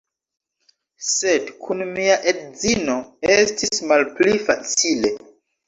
Sed 1.07 1.51
kun 1.65 1.83
mia 1.91 2.17
edzino 2.33 2.97
estis 3.37 3.85
malpli 3.93 4.37
facile. 4.51 5.17